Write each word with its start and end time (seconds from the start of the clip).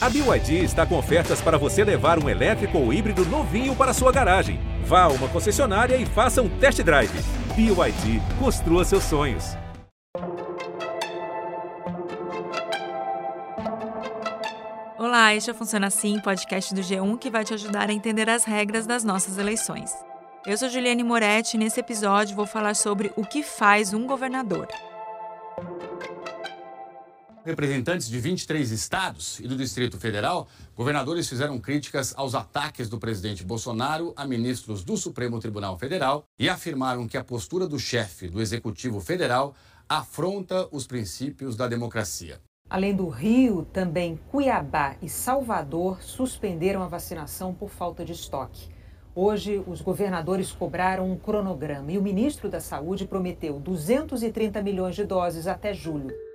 A 0.00 0.08
BYD 0.08 0.62
está 0.62 0.86
com 0.86 0.96
ofertas 0.96 1.40
para 1.40 1.58
você 1.58 1.82
levar 1.82 2.22
um 2.22 2.28
elétrico 2.28 2.78
ou 2.78 2.92
híbrido 2.92 3.24
novinho 3.24 3.74
para 3.74 3.92
sua 3.92 4.12
garagem. 4.12 4.60
Vá 4.84 5.02
a 5.02 5.08
uma 5.08 5.26
concessionária 5.28 5.96
e 5.96 6.06
faça 6.06 6.40
um 6.40 6.48
test 6.48 6.80
drive. 6.84 7.10
BYD, 7.56 8.22
construa 8.38 8.84
seus 8.84 9.02
sonhos. 9.02 9.56
Olá, 14.96 15.34
este 15.34 15.50
é 15.50 15.54
Funciona 15.54 15.88
Assim, 15.88 16.20
podcast 16.20 16.72
do 16.72 16.80
G1 16.80 17.18
que 17.18 17.28
vai 17.28 17.42
te 17.42 17.54
ajudar 17.54 17.90
a 17.90 17.92
entender 17.92 18.30
as 18.30 18.44
regras 18.44 18.86
das 18.86 19.02
nossas 19.02 19.36
eleições. 19.36 19.90
Eu 20.46 20.56
sou 20.56 20.68
Juliane 20.68 21.02
Moretti 21.02 21.56
e 21.56 21.58
nesse 21.58 21.80
episódio 21.80 22.36
vou 22.36 22.46
falar 22.46 22.76
sobre 22.76 23.10
o 23.16 23.24
que 23.26 23.42
faz 23.42 23.92
um 23.92 24.06
governador 24.06 24.68
representantes 27.48 28.10
de 28.10 28.20
23 28.20 28.70
estados 28.70 29.40
e 29.40 29.48
do 29.48 29.56
Distrito 29.56 29.98
Federal, 29.98 30.48
governadores 30.76 31.26
fizeram 31.26 31.58
críticas 31.58 32.12
aos 32.14 32.34
ataques 32.34 32.90
do 32.90 32.98
presidente 32.98 33.42
Bolsonaro 33.42 34.12
a 34.14 34.26
ministros 34.26 34.84
do 34.84 34.98
Supremo 34.98 35.40
Tribunal 35.40 35.78
Federal 35.78 36.24
e 36.38 36.46
afirmaram 36.46 37.08
que 37.08 37.16
a 37.16 37.24
postura 37.24 37.66
do 37.66 37.78
chefe 37.78 38.28
do 38.28 38.42
Executivo 38.42 39.00
Federal 39.00 39.54
afronta 39.88 40.68
os 40.70 40.86
princípios 40.86 41.56
da 41.56 41.66
democracia. 41.66 42.38
Além 42.68 42.94
do 42.94 43.08
Rio, 43.08 43.66
também 43.72 44.20
Cuiabá 44.30 44.96
e 45.00 45.08
Salvador 45.08 46.02
suspenderam 46.02 46.82
a 46.82 46.86
vacinação 46.86 47.54
por 47.54 47.70
falta 47.70 48.04
de 48.04 48.12
estoque. 48.12 48.68
Hoje, 49.14 49.64
os 49.66 49.80
governadores 49.80 50.52
cobraram 50.52 51.10
um 51.10 51.16
cronograma 51.16 51.90
e 51.90 51.96
o 51.96 52.02
ministro 52.02 52.50
da 52.50 52.60
Saúde 52.60 53.06
prometeu 53.06 53.58
230 53.58 54.62
milhões 54.62 54.94
de 54.94 55.04
doses 55.04 55.46
até 55.46 55.72
julho. 55.72 56.27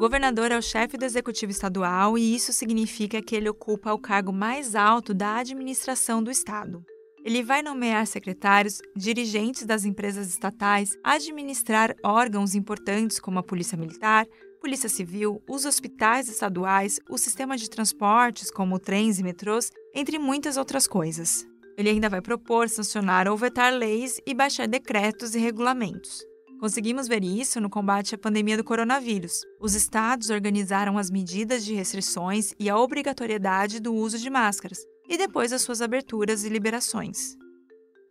Governador 0.00 0.50
é 0.50 0.56
o 0.56 0.62
chefe 0.62 0.96
do 0.96 1.04
executivo 1.04 1.52
estadual 1.52 2.16
e 2.16 2.34
isso 2.34 2.54
significa 2.54 3.20
que 3.20 3.36
ele 3.36 3.50
ocupa 3.50 3.92
o 3.92 3.98
cargo 3.98 4.32
mais 4.32 4.74
alto 4.74 5.12
da 5.12 5.36
administração 5.36 6.22
do 6.22 6.30
estado. 6.30 6.82
Ele 7.22 7.42
vai 7.42 7.60
nomear 7.60 8.06
secretários, 8.06 8.80
dirigentes 8.96 9.66
das 9.66 9.84
empresas 9.84 10.26
estatais, 10.30 10.96
administrar 11.04 11.94
órgãos 12.02 12.54
importantes 12.54 13.20
como 13.20 13.40
a 13.40 13.42
Polícia 13.42 13.76
Militar, 13.76 14.26
Polícia 14.58 14.88
Civil, 14.88 15.42
os 15.46 15.66
hospitais 15.66 16.30
estaduais, 16.30 16.98
o 17.10 17.18
sistema 17.18 17.54
de 17.54 17.68
transportes 17.68 18.50
como 18.50 18.78
trens 18.78 19.18
e 19.18 19.22
metrôs, 19.22 19.70
entre 19.94 20.18
muitas 20.18 20.56
outras 20.56 20.86
coisas. 20.88 21.46
Ele 21.76 21.90
ainda 21.90 22.08
vai 22.08 22.22
propor, 22.22 22.70
sancionar 22.70 23.28
ou 23.28 23.36
vetar 23.36 23.70
leis 23.70 24.18
e 24.26 24.32
baixar 24.32 24.66
decretos 24.66 25.34
e 25.34 25.38
regulamentos. 25.38 26.29
Conseguimos 26.60 27.08
ver 27.08 27.24
isso 27.24 27.58
no 27.58 27.70
combate 27.70 28.14
à 28.14 28.18
pandemia 28.18 28.54
do 28.54 28.62
coronavírus. 28.62 29.40
Os 29.58 29.74
estados 29.74 30.28
organizaram 30.28 30.98
as 30.98 31.10
medidas 31.10 31.64
de 31.64 31.74
restrições 31.74 32.52
e 32.60 32.68
a 32.68 32.76
obrigatoriedade 32.76 33.80
do 33.80 33.94
uso 33.94 34.18
de 34.18 34.28
máscaras, 34.28 34.78
e 35.08 35.16
depois 35.16 35.54
as 35.54 35.62
suas 35.62 35.80
aberturas 35.80 36.44
e 36.44 36.50
liberações. 36.50 37.34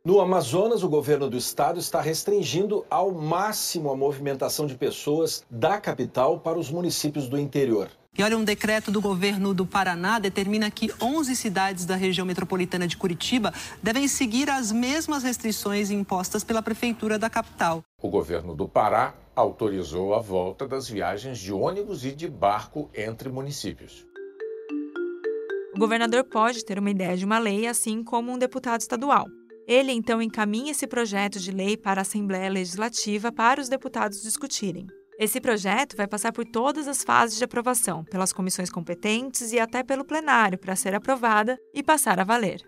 No 0.03 0.19
Amazonas, 0.19 0.81
o 0.81 0.89
governo 0.89 1.29
do 1.29 1.37
estado 1.37 1.79
está 1.79 2.01
restringindo 2.01 2.83
ao 2.89 3.11
máximo 3.11 3.91
a 3.91 3.95
movimentação 3.95 4.65
de 4.65 4.73
pessoas 4.73 5.43
da 5.47 5.79
capital 5.79 6.39
para 6.39 6.57
os 6.57 6.71
municípios 6.71 7.29
do 7.29 7.37
interior. 7.37 7.87
E 8.19 8.21
olha, 8.21 8.37
um 8.37 8.43
decreto 8.43 8.91
do 8.91 8.99
governo 8.99 9.53
do 9.53 9.65
Paraná 9.65 10.19
determina 10.19 10.69
que 10.69 10.91
11 11.01 11.33
cidades 11.37 11.85
da 11.85 11.95
região 11.95 12.27
metropolitana 12.27 12.85
de 12.85 12.97
Curitiba 12.97 13.53
devem 13.81 14.09
seguir 14.09 14.49
as 14.49 14.73
mesmas 14.73 15.23
restrições 15.23 15.89
impostas 15.89 16.43
pela 16.43 16.61
prefeitura 16.61 17.17
da 17.17 17.29
capital. 17.29 17.81
O 17.97 18.09
governo 18.09 18.53
do 18.53 18.67
Pará 18.67 19.15
autorizou 19.33 20.13
a 20.13 20.19
volta 20.19 20.67
das 20.67 20.89
viagens 20.89 21.39
de 21.39 21.53
ônibus 21.53 22.03
e 22.03 22.11
de 22.11 22.27
barco 22.27 22.89
entre 22.93 23.29
municípios. 23.29 24.05
O 25.73 25.79
governador 25.79 26.25
pode 26.25 26.65
ter 26.65 26.77
uma 26.77 26.91
ideia 26.91 27.15
de 27.15 27.23
uma 27.23 27.39
lei, 27.39 27.67
assim 27.67 28.03
como 28.03 28.33
um 28.33 28.37
deputado 28.37 28.81
estadual. 28.81 29.27
Ele 29.65 29.93
então 29.93 30.21
encaminha 30.21 30.71
esse 30.71 30.85
projeto 30.85 31.39
de 31.39 31.51
lei 31.51 31.77
para 31.77 32.01
a 32.01 32.03
Assembleia 32.03 32.49
Legislativa 32.49 33.31
para 33.31 33.61
os 33.61 33.69
deputados 33.69 34.21
discutirem. 34.21 34.87
Esse 35.19 35.41
projeto 35.41 35.97
vai 35.97 36.07
passar 36.07 36.31
por 36.31 36.45
todas 36.45 36.87
as 36.87 37.03
fases 37.03 37.37
de 37.37 37.43
aprovação, 37.43 38.05
pelas 38.05 38.31
comissões 38.31 38.69
competentes 38.69 39.51
e 39.51 39.59
até 39.59 39.83
pelo 39.83 40.05
plenário 40.05 40.57
para 40.57 40.77
ser 40.77 40.95
aprovada 40.95 41.59
e 41.73 41.83
passar 41.83 42.21
a 42.21 42.23
valer. 42.23 42.61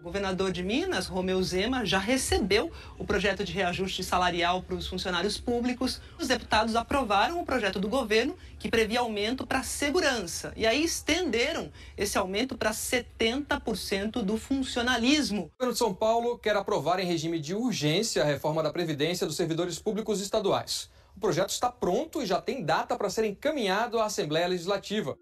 O 0.00 0.02
governador 0.02 0.50
de 0.50 0.64
Minas, 0.64 1.06
Romeu 1.06 1.40
Zema, 1.44 1.86
já 1.86 2.00
recebeu 2.00 2.72
o 2.98 3.04
projeto 3.04 3.44
de 3.44 3.52
reajuste 3.52 4.02
salarial 4.02 4.64
para 4.64 4.74
os 4.74 4.88
funcionários 4.88 5.38
públicos. 5.38 6.00
Os 6.18 6.26
deputados 6.26 6.74
aprovaram 6.74 7.40
o 7.40 7.46
projeto 7.46 7.78
do 7.78 7.88
governo 7.88 8.36
que 8.58 8.68
previa 8.68 8.98
aumento 8.98 9.46
para 9.46 9.60
a 9.60 9.62
segurança 9.62 10.52
e 10.56 10.66
aí 10.66 10.82
estenderam 10.82 11.70
esse 11.96 12.18
aumento 12.18 12.58
para 12.58 12.72
70% 12.72 14.22
do 14.24 14.36
funcionalismo. 14.36 15.42
O 15.42 15.50
governo 15.56 15.72
de 15.72 15.78
São 15.78 15.94
Paulo 15.94 16.36
quer 16.36 16.56
aprovar 16.56 16.98
em 16.98 17.06
regime 17.06 17.38
de 17.38 17.54
urgência 17.54 18.24
a 18.24 18.26
reforma 18.26 18.60
da 18.60 18.72
Previdência 18.72 19.24
dos 19.24 19.36
servidores 19.36 19.78
públicos 19.78 20.20
estaduais. 20.20 20.90
O 21.16 21.20
projeto 21.20 21.50
está 21.50 21.70
pronto 21.70 22.22
e 22.22 22.26
já 22.26 22.40
tem 22.40 22.64
data 22.64 22.96
para 22.96 23.10
ser 23.10 23.24
encaminhado 23.24 23.98
à 23.98 24.06
Assembleia 24.06 24.48
Legislativa. 24.48 25.18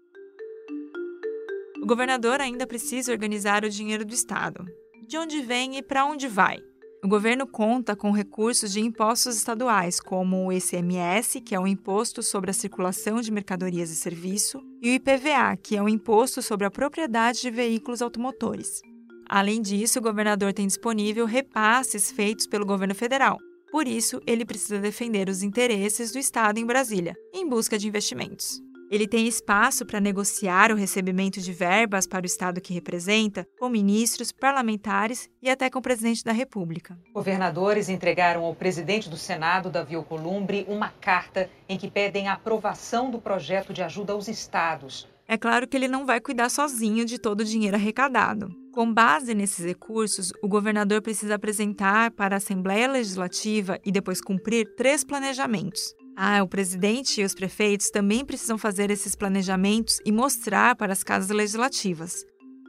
O 1.81 1.85
governador 1.85 2.39
ainda 2.39 2.67
precisa 2.67 3.11
organizar 3.11 3.63
o 3.63 3.69
dinheiro 3.69 4.05
do 4.05 4.13
Estado. 4.13 4.65
De 5.07 5.17
onde 5.17 5.41
vem 5.41 5.77
e 5.77 5.81
para 5.81 6.05
onde 6.05 6.27
vai? 6.27 6.57
O 7.03 7.07
governo 7.07 7.47
conta 7.47 7.95
com 7.95 8.11
recursos 8.11 8.71
de 8.71 8.79
impostos 8.79 9.35
estaduais, 9.35 9.99
como 9.99 10.45
o 10.45 10.53
ICMS, 10.53 11.41
que 11.41 11.55
é 11.55 11.59
o 11.59 11.65
Imposto 11.65 12.21
sobre 12.21 12.51
a 12.51 12.53
Circulação 12.53 13.19
de 13.19 13.31
Mercadorias 13.31 13.89
e 13.89 13.95
Serviço, 13.95 14.61
e 14.79 14.91
o 14.91 14.93
IPVA, 14.93 15.57
que 15.57 15.75
é 15.75 15.81
o 15.81 15.89
Imposto 15.89 16.43
sobre 16.43 16.67
a 16.67 16.71
Propriedade 16.71 17.41
de 17.41 17.49
Veículos 17.49 18.03
Automotores. 18.03 18.83
Além 19.27 19.63
disso, 19.63 19.97
o 19.97 20.01
governador 20.01 20.53
tem 20.53 20.67
disponível 20.67 21.25
repasses 21.25 22.11
feitos 22.11 22.45
pelo 22.45 22.67
governo 22.67 22.93
federal, 22.93 23.39
por 23.71 23.87
isso, 23.87 24.21
ele 24.27 24.43
precisa 24.43 24.79
defender 24.79 25.29
os 25.29 25.41
interesses 25.41 26.11
do 26.11 26.19
Estado 26.19 26.59
em 26.59 26.65
Brasília, 26.65 27.15
em 27.33 27.47
busca 27.47 27.77
de 27.77 27.87
investimentos. 27.87 28.61
Ele 28.91 29.07
tem 29.07 29.25
espaço 29.25 29.85
para 29.85 30.01
negociar 30.01 30.69
o 30.69 30.75
recebimento 30.75 31.39
de 31.39 31.53
verbas 31.53 32.05
para 32.05 32.23
o 32.23 32.25
Estado 32.25 32.59
que 32.59 32.73
representa, 32.73 33.47
com 33.57 33.69
ministros, 33.69 34.33
parlamentares 34.33 35.29
e 35.41 35.49
até 35.49 35.69
com 35.69 35.79
o 35.79 35.81
presidente 35.81 36.25
da 36.25 36.33
República. 36.33 36.99
Governadores 37.13 37.87
entregaram 37.87 38.43
ao 38.43 38.53
presidente 38.53 39.09
do 39.09 39.15
Senado, 39.15 39.69
Davi 39.69 39.95
Alcolumbre, 39.95 40.65
uma 40.67 40.89
carta 40.89 41.49
em 41.69 41.77
que 41.77 41.89
pedem 41.89 42.27
a 42.27 42.33
aprovação 42.33 43.09
do 43.09 43.21
projeto 43.21 43.71
de 43.71 43.81
ajuda 43.81 44.11
aos 44.11 44.27
estados. 44.27 45.07
É 45.31 45.37
claro 45.37 45.65
que 45.65 45.77
ele 45.77 45.87
não 45.87 46.05
vai 46.05 46.19
cuidar 46.19 46.49
sozinho 46.49 47.05
de 47.05 47.17
todo 47.17 47.39
o 47.39 47.45
dinheiro 47.45 47.77
arrecadado. 47.77 48.53
Com 48.73 48.93
base 48.93 49.33
nesses 49.33 49.65
recursos, 49.65 50.33
o 50.43 50.47
governador 50.49 51.01
precisa 51.01 51.35
apresentar 51.35 52.11
para 52.11 52.35
a 52.35 52.37
Assembleia 52.37 52.91
Legislativa 52.91 53.79
e 53.85 53.93
depois 53.93 54.19
cumprir 54.19 54.75
três 54.75 55.05
planejamentos. 55.05 55.95
Ah, 56.17 56.43
o 56.43 56.49
presidente 56.49 57.21
e 57.21 57.23
os 57.23 57.33
prefeitos 57.33 57.89
também 57.89 58.25
precisam 58.25 58.57
fazer 58.57 58.91
esses 58.91 59.15
planejamentos 59.15 59.99
e 60.05 60.11
mostrar 60.11 60.75
para 60.75 60.91
as 60.91 61.01
casas 61.01 61.29
legislativas. 61.29 62.25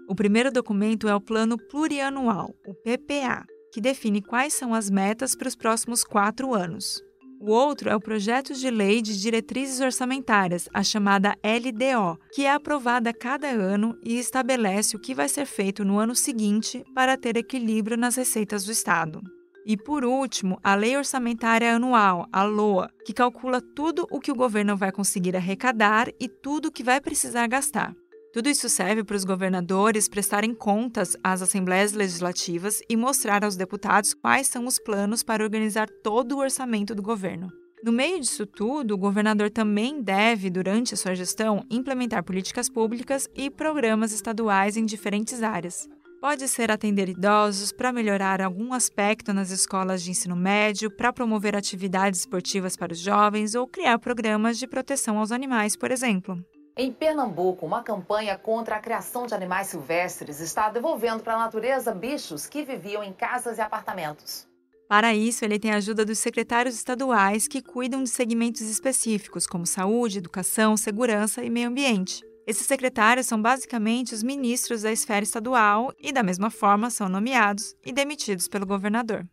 O 0.08 0.14
primeiro 0.14 0.52
documento 0.52 1.08
é 1.08 1.14
o 1.16 1.20
Plano 1.20 1.58
Plurianual, 1.68 2.54
o 2.64 2.74
PPA, 2.74 3.44
que 3.72 3.80
define 3.80 4.22
quais 4.22 4.54
são 4.54 4.72
as 4.72 4.88
metas 4.88 5.34
para 5.34 5.48
os 5.48 5.56
próximos 5.56 6.04
quatro 6.04 6.54
anos. 6.54 7.02
O 7.44 7.50
outro 7.50 7.90
é 7.90 7.96
o 7.96 8.00
projeto 8.00 8.54
de 8.54 8.70
lei 8.70 9.02
de 9.02 9.20
diretrizes 9.20 9.80
orçamentárias, 9.80 10.68
a 10.72 10.84
chamada 10.84 11.36
LDO, 11.42 12.16
que 12.32 12.46
é 12.46 12.52
aprovada 12.52 13.12
cada 13.12 13.48
ano 13.48 13.98
e 14.00 14.16
estabelece 14.16 14.94
o 14.94 15.00
que 15.00 15.12
vai 15.12 15.28
ser 15.28 15.44
feito 15.44 15.84
no 15.84 15.98
ano 15.98 16.14
seguinte 16.14 16.84
para 16.94 17.16
ter 17.16 17.36
equilíbrio 17.36 17.96
nas 17.96 18.14
receitas 18.14 18.62
do 18.64 18.70
Estado. 18.70 19.20
E 19.66 19.76
por 19.76 20.04
último, 20.04 20.56
a 20.62 20.76
Lei 20.76 20.96
Orçamentária 20.96 21.74
Anual, 21.74 22.28
a 22.32 22.44
LOA, 22.44 22.88
que 23.04 23.12
calcula 23.12 23.60
tudo 23.60 24.06
o 24.08 24.20
que 24.20 24.30
o 24.30 24.36
governo 24.36 24.76
vai 24.76 24.92
conseguir 24.92 25.34
arrecadar 25.36 26.10
e 26.20 26.28
tudo 26.28 26.66
o 26.66 26.72
que 26.72 26.84
vai 26.84 27.00
precisar 27.00 27.48
gastar. 27.48 27.92
Tudo 28.32 28.48
isso 28.48 28.66
serve 28.70 29.04
para 29.04 29.16
os 29.16 29.24
governadores 29.24 30.08
prestarem 30.08 30.54
contas 30.54 31.14
às 31.22 31.42
assembleias 31.42 31.92
legislativas 31.92 32.80
e 32.88 32.96
mostrar 32.96 33.44
aos 33.44 33.56
deputados 33.56 34.14
quais 34.14 34.46
são 34.46 34.66
os 34.66 34.78
planos 34.78 35.22
para 35.22 35.44
organizar 35.44 35.86
todo 36.02 36.32
o 36.32 36.38
orçamento 36.38 36.94
do 36.94 37.02
governo. 37.02 37.48
No 37.84 37.92
meio 37.92 38.18
disso 38.18 38.46
tudo, 38.46 38.94
o 38.94 38.98
governador 38.98 39.50
também 39.50 40.00
deve, 40.00 40.48
durante 40.48 40.94
a 40.94 40.96
sua 40.96 41.14
gestão, 41.14 41.62
implementar 41.70 42.24
políticas 42.24 42.70
públicas 42.70 43.28
e 43.34 43.50
programas 43.50 44.12
estaduais 44.12 44.78
em 44.78 44.86
diferentes 44.86 45.42
áreas. 45.42 45.86
Pode 46.18 46.48
ser 46.48 46.70
atender 46.70 47.08
idosos, 47.10 47.70
para 47.70 47.92
melhorar 47.92 48.40
algum 48.40 48.72
aspecto 48.72 49.34
nas 49.34 49.50
escolas 49.50 50.02
de 50.02 50.12
ensino 50.12 50.36
médio, 50.36 50.90
para 50.90 51.12
promover 51.12 51.54
atividades 51.54 52.20
esportivas 52.20 52.76
para 52.76 52.92
os 52.92 52.98
jovens 52.98 53.54
ou 53.54 53.66
criar 53.66 53.98
programas 53.98 54.56
de 54.56 54.66
proteção 54.66 55.18
aos 55.18 55.32
animais, 55.32 55.76
por 55.76 55.90
exemplo. 55.90 56.42
Em 56.74 56.90
Pernambuco, 56.90 57.66
uma 57.66 57.82
campanha 57.82 58.38
contra 58.38 58.76
a 58.76 58.80
criação 58.80 59.26
de 59.26 59.34
animais 59.34 59.66
silvestres 59.66 60.40
está 60.40 60.70
devolvendo 60.70 61.22
para 61.22 61.34
a 61.34 61.38
natureza 61.38 61.94
bichos 61.94 62.46
que 62.46 62.64
viviam 62.64 63.04
em 63.04 63.12
casas 63.12 63.58
e 63.58 63.60
apartamentos. 63.60 64.48
Para 64.88 65.14
isso, 65.14 65.44
ele 65.44 65.58
tem 65.58 65.70
a 65.70 65.76
ajuda 65.76 66.02
dos 66.02 66.18
secretários 66.18 66.74
estaduais 66.74 67.46
que 67.46 67.60
cuidam 67.60 68.02
de 68.02 68.08
segmentos 68.08 68.62
específicos, 68.62 69.46
como 69.46 69.66
saúde, 69.66 70.18
educação, 70.18 70.74
segurança 70.74 71.44
e 71.44 71.50
meio 71.50 71.68
ambiente. 71.68 72.22
Esses 72.46 72.66
secretários 72.66 73.26
são 73.26 73.40
basicamente 73.40 74.14
os 74.14 74.22
ministros 74.22 74.80
da 74.80 74.90
esfera 74.90 75.22
estadual 75.22 75.92
e, 75.98 76.10
da 76.10 76.22
mesma 76.22 76.48
forma, 76.48 76.88
são 76.88 77.06
nomeados 77.06 77.74
e 77.84 77.92
demitidos 77.92 78.48
pelo 78.48 78.66
governador. 78.66 79.26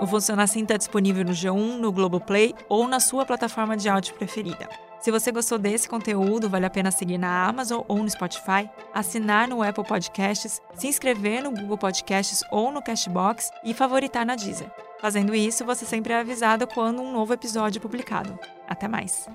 O 0.00 0.06
Funciona 0.06 0.44
Assim 0.44 0.62
está 0.62 0.78
disponível 0.78 1.24
no 1.24 1.32
G1, 1.32 1.76
no 1.76 1.92
Globoplay 1.92 2.54
ou 2.70 2.88
na 2.88 2.98
sua 2.98 3.26
plataforma 3.26 3.76
de 3.76 3.86
áudio 3.86 4.14
preferida. 4.14 4.66
Se 4.98 5.10
você 5.10 5.30
gostou 5.30 5.58
desse 5.58 5.88
conteúdo, 5.88 6.48
vale 6.48 6.64
a 6.64 6.70
pena 6.70 6.90
seguir 6.90 7.18
na 7.18 7.46
Amazon 7.46 7.82
ou 7.86 8.02
no 8.02 8.08
Spotify, 8.08 8.68
assinar 8.94 9.46
no 9.46 9.62
Apple 9.62 9.84
Podcasts, 9.84 10.60
se 10.74 10.88
inscrever 10.88 11.42
no 11.42 11.50
Google 11.50 11.76
Podcasts 11.76 12.42
ou 12.50 12.72
no 12.72 12.82
Cashbox 12.82 13.50
e 13.62 13.74
favoritar 13.74 14.24
na 14.24 14.36
Deezer. 14.36 14.70
Fazendo 15.00 15.34
isso, 15.34 15.64
você 15.64 15.84
sempre 15.84 16.12
é 16.12 16.20
avisado 16.20 16.66
quando 16.66 17.02
um 17.02 17.12
novo 17.12 17.32
episódio 17.32 17.78
é 17.78 17.82
publicado. 17.82 18.38
Até 18.68 18.88
mais! 18.88 19.26